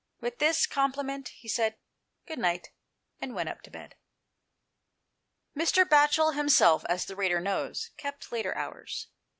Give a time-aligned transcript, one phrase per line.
[0.19, 1.77] With this compliment, he said"
[2.27, 2.71] good night,"
[3.19, 3.93] and went up to bed.
[5.55, 5.85] Mr.
[5.87, 9.09] Batchel himself, as the reader knows, kept later hours.